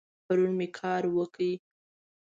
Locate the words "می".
0.59-0.67